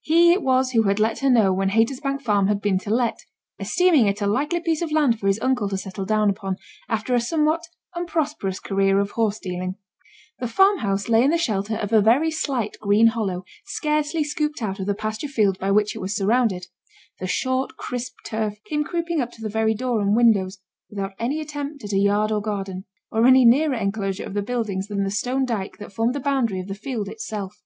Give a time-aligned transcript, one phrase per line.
[0.00, 3.26] He it was who had let her know when Haytersbank Farm had been to let;
[3.58, 6.56] esteeming it a likely piece of land for his uncle to settle down upon,
[6.88, 9.74] after a somewhat unprosperous career of horse dealing.
[10.38, 14.80] The farmhouse lay in the shelter of a very slight green hollow scarcely scooped out
[14.80, 16.68] of the pasture field by which it was surrounded;
[17.20, 21.42] the short crisp turf came creeping up to the very door and windows, without any
[21.42, 25.10] attempt at a yard or garden, or any nearer enclosure of the buildings than the
[25.10, 27.62] stone dyke that formed the boundary of the field itself.